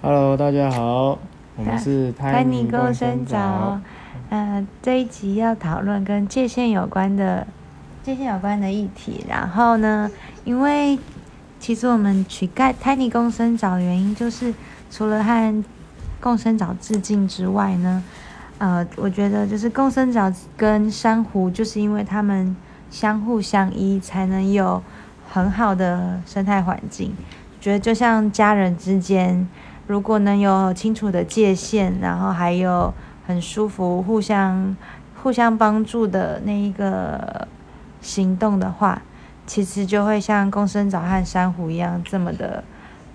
[0.00, 1.18] Hello，大家好，
[1.56, 3.80] 我们是胎尼共生生藻。
[4.30, 7.44] 呃，这一集要讨论跟界限有关的
[8.04, 9.24] 界限有关的议题。
[9.28, 10.08] 然后呢，
[10.44, 10.96] 因为
[11.58, 14.54] 其实我们取盖胎尼共生藻的原因，就是
[14.88, 15.64] 除了和
[16.20, 18.04] 共生藻致敬之外呢，
[18.58, 22.54] 呃，我觉得就是共生藻跟珊瑚，就是因为它们
[22.88, 24.80] 相互相依，才能有
[25.28, 27.12] 很好的生态环境。
[27.60, 29.48] 觉得就像家人之间。
[29.88, 32.92] 如果能有清楚的界限，然后还有
[33.26, 34.76] 很舒服、互相
[35.22, 37.48] 互相帮助的那一个
[38.02, 39.00] 行动的话，
[39.46, 42.62] 其实就会像共生藻和珊瑚一样这么的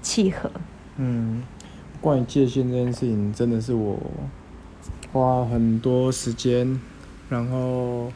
[0.01, 0.49] 契合。
[0.98, 1.43] 嗯，
[2.01, 3.99] 关于界限这件事情，真的是我
[5.12, 6.81] 花很多时间，
[7.29, 8.12] 然后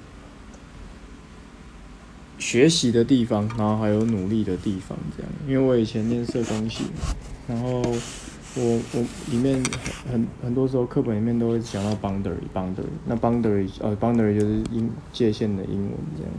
[2.40, 5.32] 学习的地方，然后还有努力的地方，这样。
[5.48, 6.85] 因为我以前念社工系，
[7.48, 7.84] 然后。
[8.60, 9.64] 我我里面
[10.12, 16.32] 很很很多时候课本里面都会讲到 boundary boundary，那 boundary 呃 boundary 就是英界限的英文这样，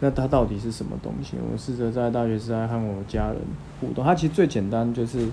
[0.00, 1.36] 那它到底是什么东西？
[1.52, 3.36] 我试着在大学时代和我家人
[3.80, 5.28] 互动，它其实最简单就是，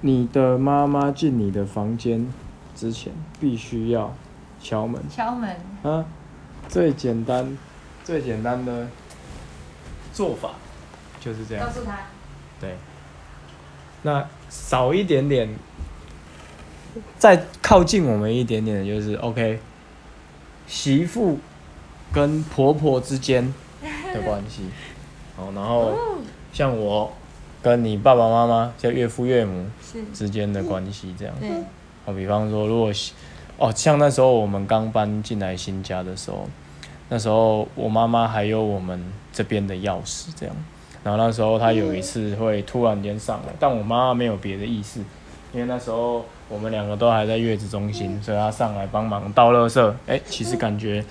[0.00, 2.26] 你的妈妈进你的房间
[2.74, 4.14] 之前必须要
[4.62, 5.54] 敲门，敲门。
[5.82, 6.06] 啊，
[6.68, 7.58] 最简单
[8.02, 8.88] 最简单的
[10.14, 10.52] 做法
[11.20, 11.98] 就是这样，告诉他，
[12.58, 12.76] 对。
[14.02, 15.48] 那少一点点，
[17.18, 19.60] 再靠近我们一点点的就是 OK，
[20.66, 21.38] 媳妇
[22.12, 23.54] 跟婆婆之间
[24.12, 24.62] 的关系，
[25.36, 25.92] 好，然后
[26.52, 27.12] 像我
[27.62, 29.66] 跟你爸爸妈妈，叫岳父岳母
[30.12, 31.34] 之间的关系这样，
[32.04, 32.92] 好，比方说如果
[33.58, 36.48] 哦，像那时候我们刚搬进来新家的时候，
[37.08, 39.00] 那时候我妈妈还有我们
[39.32, 40.56] 这边的钥匙这样。
[41.04, 45.00] 然后那时候他有一次会突然间上来，但我妈妈没有别的意思，
[45.52, 49.94] 因为那时候我们两个都还在月子中心，所以他上来帮忙倒垃圾。
[50.06, 51.04] 哎，其实感觉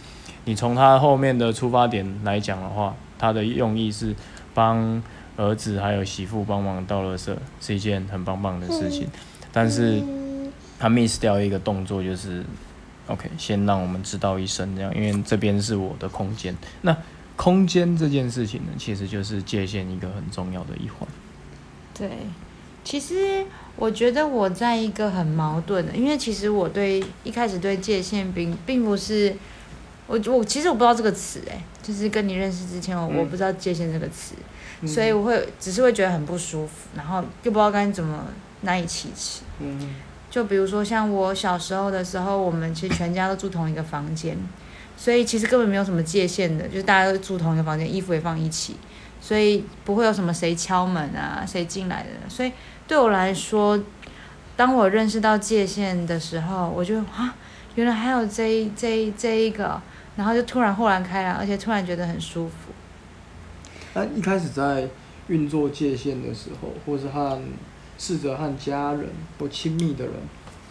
[0.46, 4.16] 你从他后面的出发点来讲的话，他的用意是
[4.54, 5.02] 帮
[5.38, 9.08] 儿子还有媳妇帮忙倒垃圾，是一件很棒棒的事情。
[9.52, 10.02] 但是
[10.80, 12.44] 他 miss 掉一个动作，就是
[13.08, 16.56] OK，先让我们知道一声这样，因为这边是我的空间。
[16.82, 16.96] 那
[17.36, 21.08] 空间这件事情呢，其实就是界限一个很重要的一环。
[21.94, 22.10] 对，
[22.84, 29.36] 其实我觉得我在一个很矛盾的，因为其实我对一开始对界限并并不是，
[30.08, 34.36] 我我其实我不知道这个词哎，就是跟你认识之前我我不知道界限这个词，
[34.86, 38.26] 所以我会只是会觉得很不舒服，然后又不知道该怎么
[38.62, 39.42] 难以启齿。
[39.60, 39.96] 嗯，
[40.30, 44.38] 就比如说像我小时候的时候，我们其实全家都住同一个房间。
[45.02, 48.76] 所以其实根本没有什么界限的，就是大家都住同一个房间，衣服也放一起，
[49.20, 52.30] 所以不会有什么谁敲门啊，谁进来的。
[52.30, 52.52] 所以
[52.88, 53.84] 对我来说，
[54.56, 57.34] 当我认识到界限的时候，我就啊，
[57.74, 59.82] 原来还有这这这一个，
[60.18, 62.72] 然后就突然豁然开朗，而且突然觉得很舒服。
[63.96, 64.88] 那一开始在
[65.30, 67.42] 运作界限的时候，或是和
[67.98, 69.08] 试着和家人
[69.40, 70.14] 或亲密的人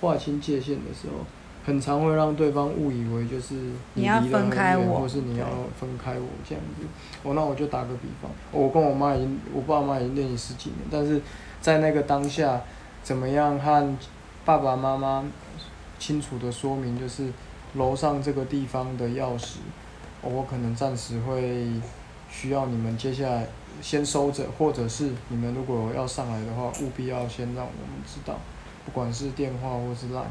[0.01, 1.27] 划清界限的时候。
[1.71, 3.55] 很常会让对方误以为就是
[3.95, 5.47] 你要分开我，或是你要
[5.79, 6.85] 分开我这样子。
[7.23, 11.23] 哦，那我就打个比方，我跟我妈已经，我爸妈已经练习十几年，但是
[11.61, 12.61] 在那个当下，
[13.05, 13.97] 怎么样和
[14.45, 15.25] 爸爸妈妈
[16.01, 17.33] 清楚的说明，就是
[17.75, 19.59] 楼上这个地方的钥匙，
[20.23, 21.69] 我可能暂时会
[22.29, 23.47] 需要你们接下来
[23.81, 28.37] 先收着，或者是你们如果要上来的话，务必要先让我们知道，
[28.85, 30.25] 不管是电话或是 line。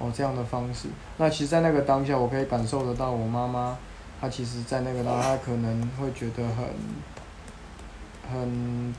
[0.00, 0.86] 哦，这样的方式，
[1.16, 3.76] 那其实，在那个当下，我可以感受得到，我妈妈，
[4.20, 6.64] 她其实，在那个当，她可能会觉得很，
[8.32, 8.94] 很，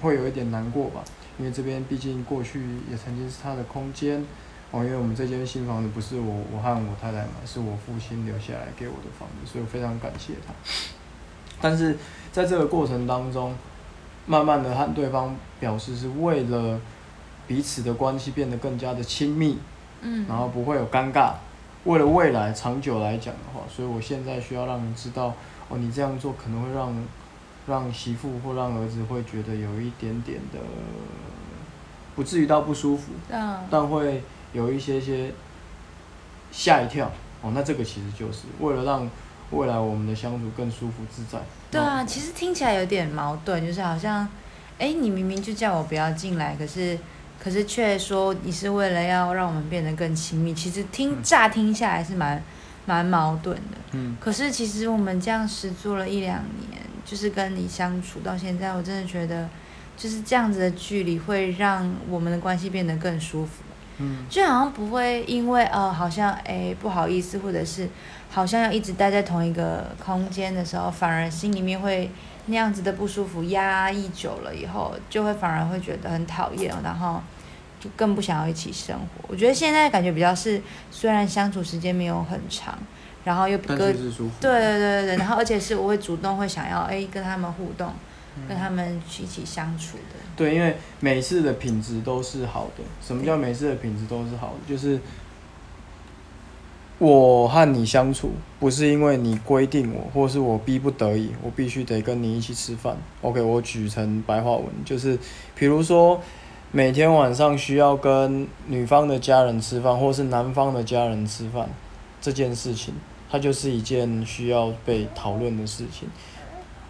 [0.00, 1.02] 会有一点难过吧，
[1.38, 4.24] 因为这边毕竟过去也曾经是她的空间，
[4.70, 10.54] 哦，因为我们这间新房子不是我我和我太太买，是我父亲留下来给我的房子，所以我非常感谢他。
[11.60, 11.98] 但是
[12.30, 13.52] 在这个过程当中，
[14.26, 16.80] 慢慢的和对方表示是为了
[17.48, 19.58] 彼此的关系变得更加的亲密。
[20.28, 21.32] 然后不会有尴尬，
[21.84, 25.34] 为了未来长久来讲的话，所以我现在需要让你知道，
[25.68, 26.94] 哦，你这样做可能会让，
[27.66, 30.58] 让媳妇或让儿子会觉得有一点点的，
[32.14, 33.12] 不至于到不舒服，
[33.70, 34.22] 但会
[34.52, 35.32] 有一些些
[36.52, 37.10] 吓一跳，
[37.42, 39.08] 哦，那这个其实就是为了让
[39.50, 41.38] 未来我们的相处更舒服自在。
[41.70, 44.28] 对啊，其实听起来有点矛盾，就是好像，
[44.78, 46.98] 哎，你明明就叫我不要进来，可是。
[47.42, 52.42] 可是却说你是为了要让我们变得更亲密，其实听乍听下来是蛮
[52.86, 53.76] 蛮矛盾的。
[53.92, 54.16] 嗯。
[54.18, 59.48] 可是其实我们这样实做了一两年，就是跟你相处到现在，我真的觉得
[59.96, 63.62] 就是这样子的距离会让我们的关系变得更舒服。
[63.98, 67.88] 嗯，就好像不会因为呃，好像哎不好意思，或者是
[68.28, 72.10] 好像要一直待在同一个空间的时候，反而心里面会
[72.46, 77.22] 那样子的不舒服，压抑久了以后，就会反而会觉得很讨厌，然后
[77.80, 79.24] 就更不想要一起生活。
[79.28, 80.60] 我觉得现在感觉比较是，
[80.90, 82.76] 虽然相处时间没有很长，
[83.24, 84.34] 然后又但隔是是舒服。
[84.40, 87.92] 对对对对对，然后而且是我会主动会想要哎跟他们互动，
[88.46, 90.16] 跟他们一起相处的。
[90.36, 92.82] 对，因为每次的品质都是好的。
[93.00, 94.68] 什么叫每次的品质都是好的？
[94.68, 95.00] 就是
[96.98, 98.30] 我和你相处，
[98.60, 102.96] 不是因为你规定我，或是我逼不得已，我必须得跟你一起吃饭。
[103.20, 105.18] OK，我举成白话文，就是
[105.56, 106.20] 比如说
[106.70, 111.68] 每天晚上需要跟女方的家人吃饭，或是男方的家人吃饭，
[112.20, 112.94] 这件事情，
[113.28, 116.08] 它就是一件需要被讨论的事情。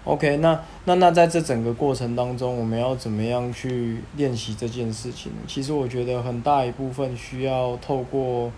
[0.05, 5.33] OK，那那那在这整个过程当中，我们要怎么样去练习这件事情？
[5.49, 8.53] 其实我觉得很大一部分需要透过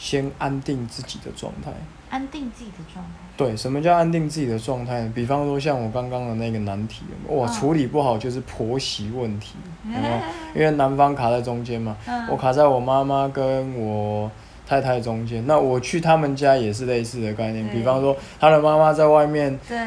[0.00, 1.70] 先安定自己的状态。
[2.08, 3.10] 安定自己的状态。
[3.36, 5.12] 对，什么叫安定自己的状态呢？
[5.14, 9.54] 比方说像我刚刚的那个难题，哇，嗯处理不好就是婆媳问题，
[9.84, 10.14] 有没有？
[10.54, 14.28] 因为男方卡在中间嘛，嗯我卡在我妈妈跟我
[14.66, 15.46] 太太中间。
[15.46, 19.78] 那我去他们家也是类似的概念，比方说他的妈妈在外面对，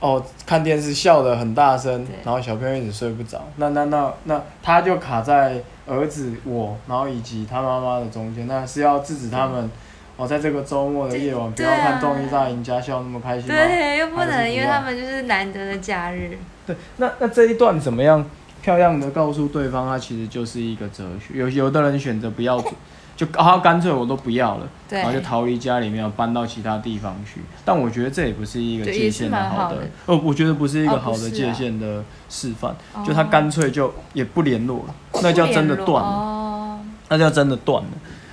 [0.00, 3.40] 哦，看电视笑得很大声，然后小朋友一直睡不着。
[3.56, 8.46] 那那那那他就卡在儿子我，然后以及他妈妈的中间。
[8.46, 9.68] 那是要制止他们
[10.16, 13.54] 哦，在这个周末的夜晚不要看啊《综艺大赢家》笑那么开心吗？
[13.54, 16.38] 对，又不能，因为他们就是难得的假日。
[16.66, 18.24] 对，那那这一段怎么样
[18.62, 21.38] 漂亮的告诉对方，他其实就是一个哲学。
[21.38, 22.72] 有有的人选择不要做，
[23.20, 27.42] 就啊干脆我都不要了，然后就逃离家里面，搬到其他地方去。
[27.66, 32.74] 但我觉得这也不是一个界限好的好的，哦，我觉得不是一个哦好的界限的示范。
[32.94, 36.80] 哦就他干脆就也不联络了，那叫真的断了，哦，
[37.10, 37.90] 那叫真的断了。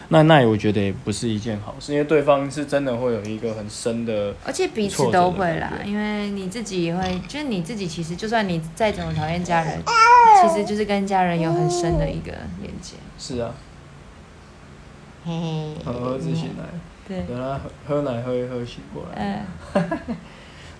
[0.08, 9.84] 那那我觉得也不是一件好事，因为对方是真的会有一个很深的而且彼此都会啦，因为你自己也会，就是你自己其实就算你再怎么讨厌家人，
[10.42, 12.32] 其实就是跟家人有很深的一个
[12.62, 12.94] 连接。
[13.20, 13.52] 是啊，
[15.28, 16.64] 嘿嘿和儿子醒来，
[17.06, 19.46] 对，等他喝喝奶喝一喝醒过来。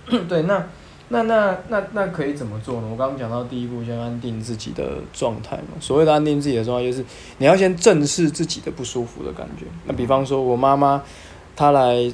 [0.10, 0.66] 嗯，对，那
[1.10, 2.88] 那那那那可以怎么做呢？
[2.90, 5.74] 我刚刚讲到第一步，先安定自己的状态嘛。
[5.82, 7.04] 所谓的安定自己的状态，就是
[7.40, 9.66] 你要先正视自己的不舒服的感觉。
[9.86, 11.04] 那比方说，我妈妈
[11.54, 12.10] 她来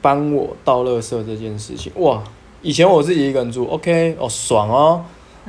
[0.00, 2.22] 帮我倒垃圾这件事情，哇，
[2.62, 5.04] 以前我自己一个人住，OK，哦，爽哦。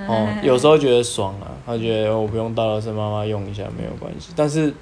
[0.08, 4.32] 哦，有时候觉得爽啊，她觉得我不用倒垃圾，妈妈用一下没有关系。
[4.36, 4.74] 但是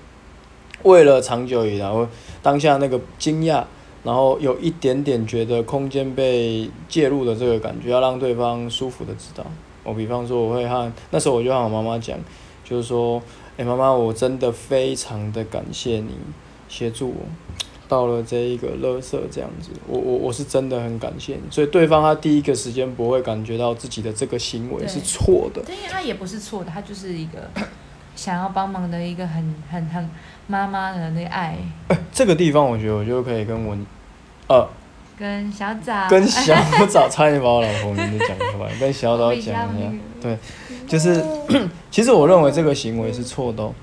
[0.83, 2.07] 为了长久以来，我
[2.41, 3.63] 当下那个惊讶，
[4.03, 9.45] 然后有一点点觉得空间被介入的这个感觉，要让对方舒服的知道。
[9.83, 12.17] 我比方说，我会和那时候我就和我妈妈讲，
[12.63, 13.21] 就是说，
[13.57, 16.11] 哎、妈妈，我真的非常的感谢你
[16.67, 17.15] 协助我
[17.87, 21.41] 到了这一个垃圾这样子，我我我是真的很感谢你。
[21.49, 27.49] 所以对方他第一个时间不会感觉到自己的这个行为是错的，对，因为他也不是错的，他就是一个
[28.19, 30.09] 想要帮忙的一个很很很
[30.47, 31.55] 妈妈的那个爱，
[32.11, 33.77] 这个地方我觉得我就可以跟我，
[34.47, 34.67] 呃，
[35.17, 36.53] 跟小枣，跟小
[36.87, 39.65] 枣差点把我老婆名字讲出来， 跟小枣讲一下，
[40.21, 40.37] 对，
[40.85, 41.23] 就是
[41.89, 43.73] 其实我认为这个行为是错的、哦，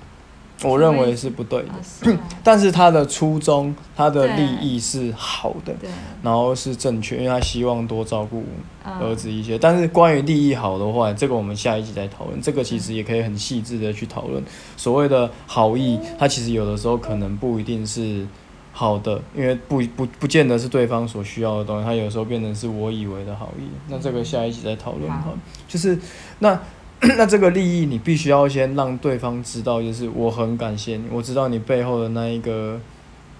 [0.63, 1.69] 我认为是不对的。
[1.69, 5.91] 哦，是哦 但是他的初衷，他的利益是好的，对，
[6.23, 8.43] 然后是正确，因为他希望多照顾
[8.85, 9.59] 嗯儿子一些。
[9.59, 12.41] 但是关于利益好的话，这个我们下一集再讨论。
[12.41, 14.43] 这个其实也可以很细致的去讨论。
[14.77, 18.27] 所谓的好意，它其实有的时候可能不一定是
[18.73, 23.65] 好的，因为不不不见得是对方所需要的东西，它有时候变成是我以为的好意。
[23.89, 25.35] 那这个下一集再讨论哈，
[25.69, 25.99] 就是
[26.39, 26.59] 那。
[27.01, 32.81] 那这个利益，你必须要先让对方知道，就是我很感谢你，我知道你背后的那一个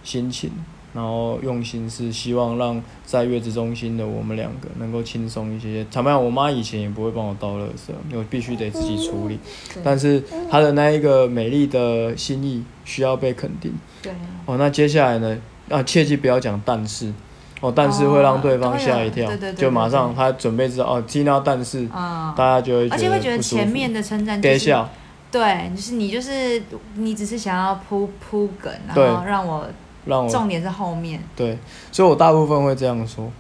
[0.05, 0.51] 心情，
[0.93, 5.85] 然后用心是希望让在月子中心的我们两个能够轻松一些。
[5.91, 9.39] 坦白讲，我妈以前也不会帮我倒垃圾，我必须得自己处理。
[9.83, 13.73] 但是她的那一个美丽的心意需要被肯定。
[14.03, 14.13] 对，
[14.45, 15.39] 哦，那接下来呢？
[15.71, 17.13] 啊，切记不要讲但是。
[17.61, 24.85] 哦，但是会让对方吓一跳，哦对对对对就马上他准备知道哦，听到但是，啊大，家就会而且会觉得前面的称赞就是，
[25.31, 26.63] 对，就是你就是
[26.95, 29.67] 你只是想要铺铺梗，然后让我
[30.05, 31.59] 让我重点是后面，对，
[31.91, 33.31] 所以我大部分会这样说，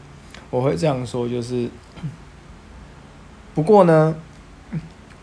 [0.51, 1.69] 我会这样说，就是，
[3.55, 4.15] 不过呢，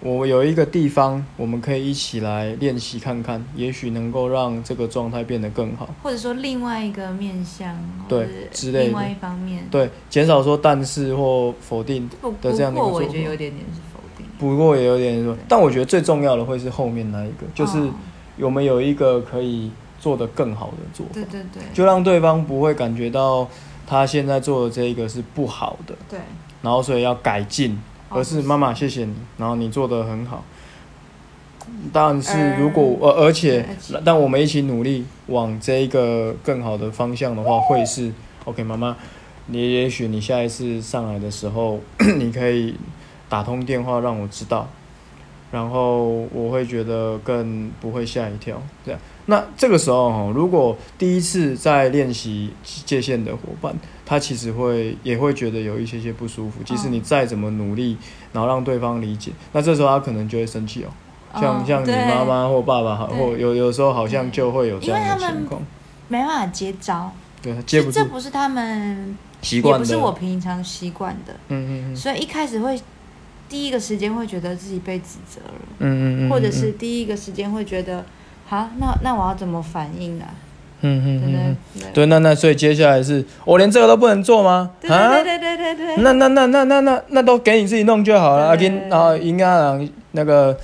[0.05, 5.88] 我有一个地方我们可以一起来练习看看，也许能够让这个状态变得更好。
[6.03, 7.74] 或者说另外一个面向，
[8.10, 9.65] 对之类的另外一方面。
[9.72, 12.10] 对，减少说但是或否定
[12.41, 14.25] 的这样的一个不过我觉得有点点是否定。
[14.38, 17.93] 不过也有点说，但我觉得最重要的会是后面那一个，就是哦
[18.36, 23.48] 有没有一个可以做得更好的做法，对对对，就让对方不会感觉到
[23.88, 26.19] 他现在做的这一个是不好的，对，
[26.62, 30.43] 然后所以要改进，哦而是妈妈谢谢你，然后你做的很好。
[31.91, 38.12] 但是呃如果呃，而且而且但我们一起努力往这一个更好的方向的话，会是
[38.46, 38.96] OK，妈妈，
[39.48, 41.79] 你也许你下一次上来的时候，
[42.20, 42.75] 你可以
[43.29, 44.67] 打通电话让我知道，
[45.51, 48.62] 然后我会觉得更不会吓一跳。
[48.86, 53.74] 这样，那这个时候哈，如果第一次在练习界限的伙伴，
[54.06, 57.98] 他其实会也会觉得有一些些不舒服，即使你再怎么努力，
[58.34, 60.89] 然后让对方理解，那这时候他可能就会生气哦。
[61.39, 65.62] 像哦像你对妈妈或爸爸，好或有有时候好像就会有这样的情况，
[66.08, 67.12] 没办法接招，
[67.42, 67.94] 对，他接不住。
[67.94, 71.96] 这，不是他们，习惯的，也不是我平常习惯的，嗯嗯嗯。
[71.96, 72.80] 所以一开始会
[73.50, 78.06] 第一个时间会觉得自己被指责了，嗯嗯嗯，或者是第一个时间会觉得，
[78.46, 80.28] 好，那那我要怎么反应啊？
[80.86, 81.58] 嗯嗯嗯
[81.94, 82.06] 对？
[82.08, 84.70] 那那所以接下来是我连这个都不能做吗？
[84.82, 90.56] 对啊对，对对对对对那那那那那那那都给你自己弄就好了，啊，对跟然后应该让那个，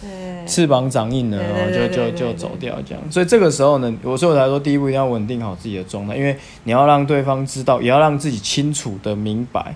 [0.46, 3.02] 翅膀长硬了，然后就就就走掉这样。
[3.10, 9.74] 所以这个时候呢，我所以我才说，第一步一定要稳定好自己的状态，因为你要让对方知道，也要让自己清楚的明白，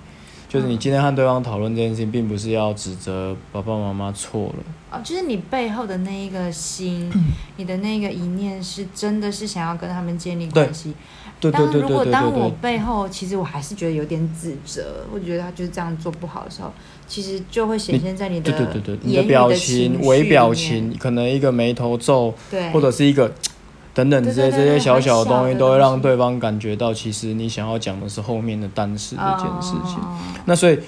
[0.54, 4.64] 就是你今天和对方讨论这件事情，并不是要指责爸爸妈妈错了。
[4.92, 7.12] 哦，就是你背后的那一个心，
[7.58, 10.94] 你的那个一念是真的是想要跟他们建立关系。
[11.40, 12.52] 对对对如对对如果当我。
[12.62, 16.72] 背后其实我还是觉得有点自责，我觉得他就是这样做不好的时候，
[17.08, 23.34] 其实就会显现在你的对对对对，你的表情情、微表情，可能一个眉头皱，对，或者是一个
[23.94, 30.00] 等等这些这些小小的东西，都会让对方感觉到，其实你想要讲的是后面的单事这件事情。
[30.00, 30.80] 哦那所以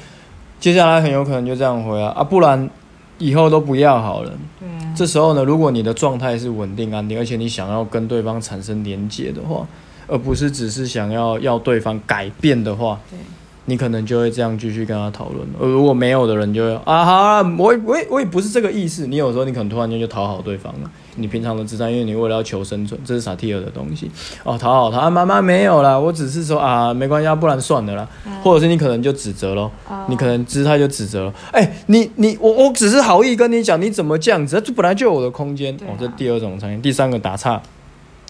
[0.59, 2.69] 接下来很有可能就这样回啊啊，不然
[3.17, 4.31] 以后都不要好了。
[4.59, 9.65] 对啊，这时候呢，如果你的状态是稳定安定，而且你想要跟对方产生连接的话，
[10.07, 13.19] 而不是只是想要要对方改变的话，对
[13.65, 15.47] 你可能就会这样继续跟他讨论。
[15.59, 19.07] 而如果没有的人，就会啊好啊，我也我也我也不是这个意思。
[19.07, 20.91] 你有时候你可能突然间就讨好对方了。
[21.15, 24.09] 你平常的智商，因为你为了要求生存，这是萨提尔的东西
[24.43, 28.07] 哦，讨好他啊，妈妈没有啦，我只是说啊，没关系，啊，不然算了啦，
[28.43, 34.59] 或者是你可能就指责咯，哦你可能姿态就指责了，哎、你你我我只是好意跟你讲，你怎么这样子？
[34.61, 35.73] 这本来就有我的空间。
[35.75, 37.61] 啊哦，这第二种场景，第三个打岔。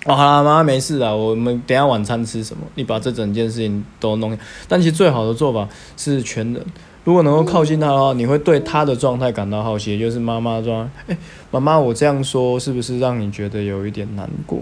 [0.05, 2.63] 哦，好啦，妈妈没事啦，我们等一下晚餐吃什么？
[2.75, 4.37] 你把这整件事情都弄。
[4.67, 6.63] 但其实最好的做法是全人。
[7.05, 11.13] 如果能够靠近他的话，你会对他的状态感到好奇，也就是妈妈的状态。
[11.13, 11.17] 哎、
[11.51, 14.59] 妈妈，我这样说是不是让你觉得有一点难过？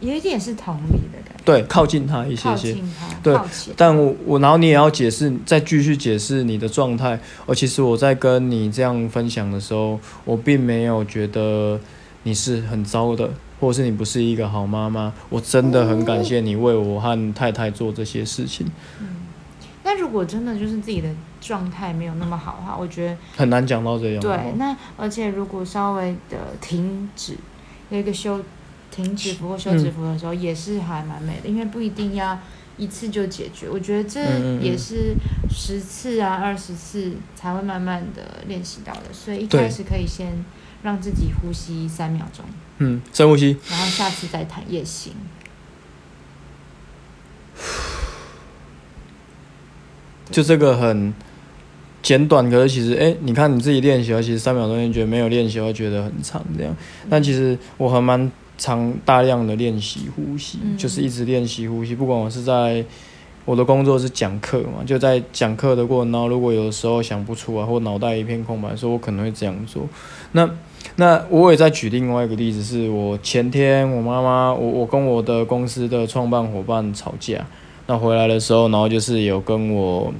[0.00, 2.76] 有一点是同理的感觉，对，靠近他一些靠些。
[3.22, 3.34] 对，
[3.74, 7.18] 但我我然后你也要解释，再继续解释你的状态。
[7.46, 11.80] 而其实我在跟你这样分享的时候，我并没有觉得
[12.24, 15.10] 你是很糟的，或者是你不是一个好妈妈。
[15.30, 18.66] 我真的很感谢你为我和太太做这些事情，
[19.00, 19.06] 嗯
[19.82, 21.08] 那如果真的就是自己的
[21.40, 24.20] 状态没有那么好的话，我觉得很难讲到这样。
[24.20, 24.36] 对。
[24.56, 27.36] 那而且如果稍微的停止，
[27.90, 28.42] 有一个休
[28.90, 32.38] 停止符或休止符的时候，也是还蛮美的，因为不一定要
[32.76, 33.68] 一次就解决。
[33.68, 34.20] 我觉得这
[34.60, 35.14] 也是
[35.50, 40.44] 十次啊、二十次才会慢慢的练习到的，所以一开始可以先
[40.82, 42.44] 让自己呼吸三秒钟，
[42.78, 43.56] 嗯，深呼吸。
[43.70, 45.12] 然后下次再谈也行。
[50.30, 51.14] 就这个很
[52.02, 56.76] 简短，可是其实，哎、你看你自己练习的话，其实三秒钟，你觉得没有练习会觉得很长这样。
[57.08, 62.84] 但其实我还蛮常大量的练习呼吸，嗯就是一直练习呼吸，不管我是在
[63.44, 69.88] 我的工作是讲课嘛，就在讲课的过程当中，如果有的时候想不出来或脑袋一片空白的时候，我可能会这样做。
[70.32, 70.48] 那
[70.96, 77.46] 那我也在举另外一个例子，是我前天我妈妈，我我跟我的公司的创办伙伴吵架，
[77.86, 80.12] 那回来的时候，然后就是有跟我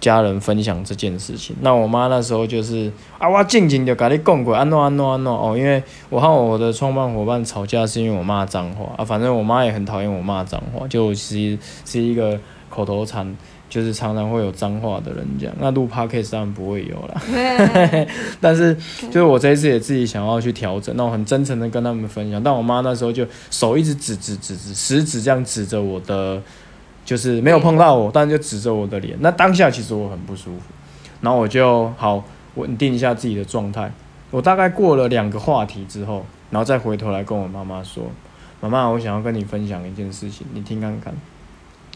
[0.00, 1.54] 家人分享这件事情。
[1.60, 12.38] 那我妈那时候就是啊，我静静就跟你讲过，安诺安诺安诺哦，因为我和我的创办伙伴吵架是因为我骂脏话啊，反正我妈也很讨厌我骂脏话，就其实是一个
[12.68, 13.36] 口头禅。
[13.72, 18.06] 就是常常会有脏话的人这样，那录 podcast 当然不会有啦。
[18.38, 22.42] 但是就是我这一次也自己想要去调整，那我很真诚的跟他们分享。
[22.42, 26.38] 但我妈那时候就手一直指指指指，食指这样指着我的，
[27.04, 29.16] 就是没有碰到我，但就指着我的脸。
[29.20, 30.62] 那当下其实我很不舒服，
[31.20, 32.22] 然后我就好
[32.54, 33.92] 稳定一下自己的状态。
[34.30, 38.04] 我大概过了两个话题之后，然后再回头来跟我妈妈说
[38.60, 41.12] ：“妈妈，我想要跟你分享一件事情，你听看看。”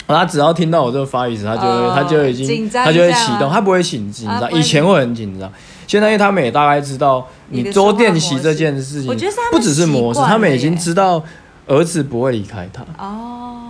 [0.09, 5.51] 他只要听到我这个发语词，他就会、哦他就已经他就会启动，他不会紧紧张，以前会很紧张，
[5.89, 9.07] 现在因为他们也大概知道你多练习这件事情，
[9.51, 11.21] 不只是模式，他们已经知道
[11.67, 12.85] 儿子不会离开他。
[12.99, 13.66] 哦，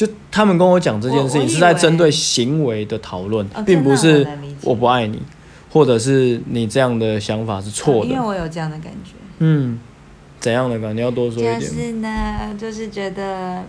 [0.00, 4.26] 就他们跟我讲这件事情是在针对行为的讨论并不是
[4.62, 5.20] 我不爱你，
[5.70, 8.18] 或者是你这样的想法是错的因为。
[8.18, 9.12] 我有这样的感觉。
[9.40, 9.78] 嗯，
[10.38, 11.02] 怎样的感觉？
[11.02, 11.60] 要多说一点。
[11.60, 13.62] 就是呢，就是觉得，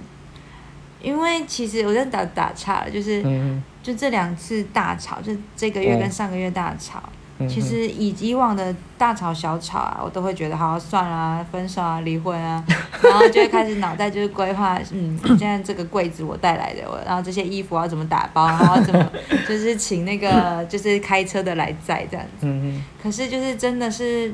[1.03, 7.11] 因为其实我在打打岔了，就是、嗯就这两次大吵，就这个月跟嗯上个月大吵，嗯
[7.47, 12.63] 其实以以往的大吵小吵啊，我都会觉得好算了、啊，分手啊，离婚啊，
[13.03, 19.11] 然后就会开始脑袋就是规划，嗯， 现在这个柜子我带来的，我然后这些衣服要怎么打包，然后怎么
[19.47, 22.47] 就是请那个 就是开车的来载这样子。
[22.47, 24.31] 嗯可是就是真的是，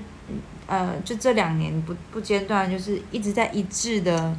[0.67, 4.35] 呃，就这两年不不间断，就是一直在一致的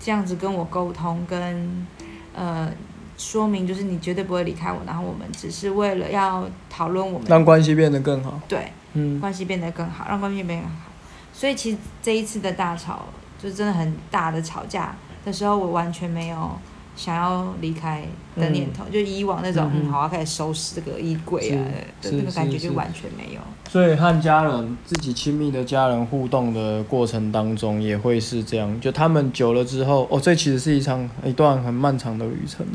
[0.00, 1.86] 这样子跟我沟通，跟
[2.34, 2.70] 呃
[3.16, 8.40] 说明，就是你绝对不会离开我，然后我们只是为了要讨论我们让关系变得更好。
[8.46, 10.90] 对嗯关系变得更好，让关系变得更好。
[11.32, 13.06] 所以其实这一次的大吵，
[13.38, 14.94] 就是真的很大的吵架
[15.24, 16.58] 的时候，我完全没有
[16.96, 18.02] 想要离开
[18.36, 21.62] 的念头，就以往那种嗯嗯好要开始收拾这个衣柜啊
[22.02, 23.40] 的那个感觉就完全没有。
[23.68, 28.80] 所以和家人自己亲密的家人互动的过程当中，也会是这样。
[28.80, 32.66] 就他们久了之后，哦，这其实是一场一段很漫长的旅程。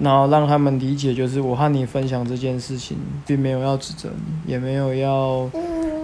[0.00, 5.50] 然后让他们理解，就是我和你分享这件事情，并没有要指责你，也没有要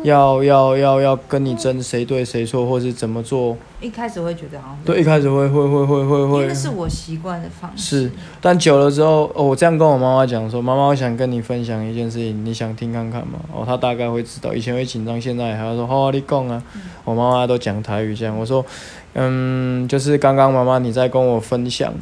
[0.02, 3.56] 要要要要跟你争谁对谁错，或是怎么做。
[3.80, 8.02] 一开始会觉得好像对，一开始会会会会会会因为那，是我习惯的方式。
[8.02, 8.10] 是，
[8.40, 13.38] 但久了之后，哦，我这样跟我妈妈讲说，妈妈，我想跟你分享一件事情，你想听看看吗？
[13.54, 16.60] 哦，她大概会知道，以前会紧张，现在还要说，好、你讲啊。
[17.04, 18.64] 我妈妈都讲台语这样，我说，
[19.12, 21.94] 嗯，就是刚刚妈妈你在跟我分享，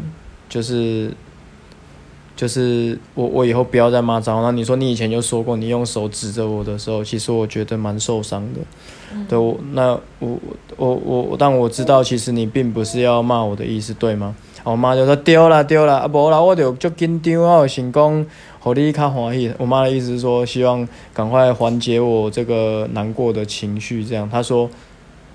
[0.49, 1.12] 就是。
[2.42, 4.42] 就是我，我以后不要再骂脏话。
[4.42, 8.58] 那你说你以前就说过，你用手指着我的时候，其实我觉得蛮受伤的。
[9.28, 10.37] 对我，那我
[10.76, 14.35] 我我我，但我知道其实你并不是要骂我的意思，对吗？
[14.64, 18.26] 我妈就说丢啦丢啦，啊无啦，我就足紧张，我有想讲，
[18.59, 19.55] 互你较欢喜。
[19.57, 24.05] 我妈的意思是说，希望赶快缓解我这个难过的情绪。
[24.05, 24.68] 这样，她说，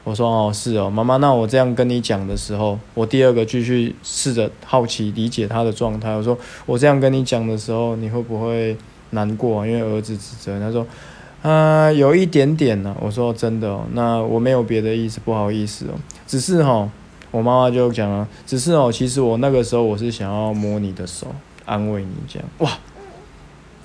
[0.07, 6.15] 我说哦是哦，妈妈，那我这样跟你讲的时候，我第二个继续试着好奇理解他的状态。
[6.15, 8.77] 我说我这样跟你讲的时候，你会不会
[9.09, 9.67] 难过、啊？
[9.67, 10.87] 因为儿子指责，他说。
[11.43, 15.93] 啊，有一点点呢、我说真的哦，那我没有别的意思，不好意思哦，
[16.25, 16.89] 只是哈，
[17.29, 21.27] 我妈妈就讲了，只是哦，其实我那个时候我是想要摸你的手，
[21.63, 22.71] 安慰你这样，哇，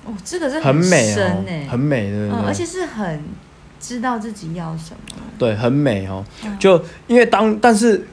[0.05, 3.21] 哦，这个是很美深哦哎，，很美的，嗯，而且是很
[3.85, 5.21] 知道自己要什么。
[5.37, 6.23] 对，很美哦。
[6.45, 8.07] 嗯就因为当，但是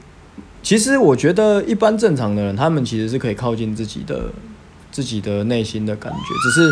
[0.61, 4.25] 其实我觉得一般正常的人，他们其实是可以靠近自己的
[4.91, 6.69] 自己的内心的感觉，只是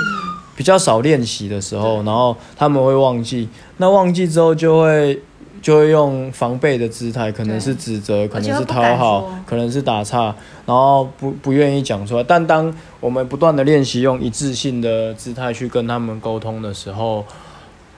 [0.58, 5.22] 比较少练习的时候，然后他们会忘记，那忘记之后就会。
[5.62, 10.34] 就会用防备的姿态，可能是指责，可能是讨好可能是打岔，
[10.66, 12.24] 然后不不愿意讲出来。
[12.24, 17.26] 但当我们不断的练习用一致性的姿态去跟他们沟通的时候，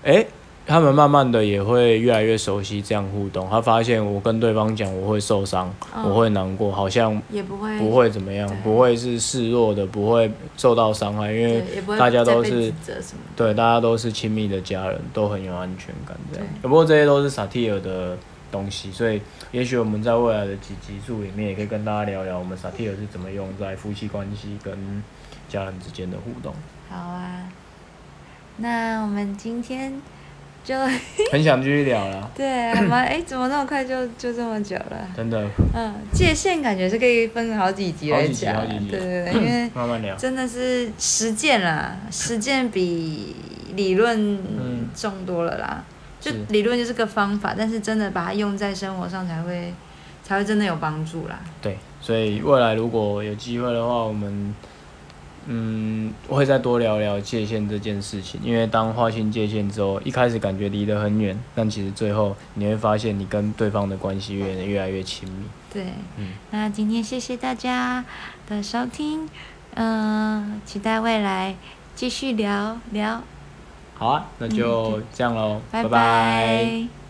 [0.01, 0.25] 诶，
[0.65, 3.49] 他们慢慢的也会越来越熟悉这样互动。
[3.49, 13.45] 他发现我跟对方讲我会受伤，嗯我会难过，好像也不会不会怎么样对，不会是示弱的，不会受到伤害，因为对，也不会大家都再被是指责什么的。
[13.45, 16.47] 对大家都是亲密的家人，都很有安全感这样。
[16.61, 18.17] 不过这些都是萨提尔的
[18.51, 19.21] 东西，所以
[19.51, 25.03] 也许我们在未来的几集数里面也可以跟大家聊聊我们萨提尔是怎么用在夫妻关系跟
[25.49, 26.53] 家人之间的互动。
[26.89, 27.49] 好啊，
[28.57, 30.01] 那我们今天
[30.63, 30.75] 就
[31.31, 35.07] 很想继续聊了， 对，我们哎，怎么那么快就就这么久了？
[35.15, 35.43] 真的，
[35.73, 40.15] 嗯，界限感觉是可以分好几集来好几集讲好几，集对对 对，因为慢慢聊。
[40.15, 43.35] 真的是实践啦，实践比
[43.75, 45.83] 理论嗯重多了啦。
[46.19, 49.73] 就理论就是个方法，但是真的把它用在生活上才会
[50.23, 51.39] 才会真的有帮助啦。
[51.59, 54.53] 对，所以未来如果有机会的话，我们
[55.53, 58.39] 嗯会再多聊聊界限这件事情。
[58.41, 65.45] 因为当划清界限之后，一开始感觉离得很远，但其实最后你会发现你跟对方的关系越越来越亲密。
[65.73, 65.87] 对，
[66.17, 68.05] 嗯那今天谢谢大家
[68.47, 69.27] 的收听，
[69.75, 71.55] 嗯、期待未来
[71.95, 73.21] 继续聊聊，
[73.97, 77.00] 好啊，那就这样喽，拜拜拜拜